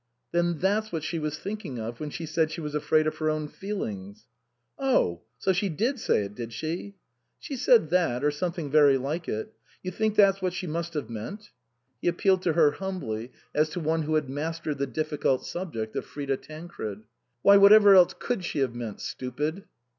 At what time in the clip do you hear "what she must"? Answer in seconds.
10.41-10.95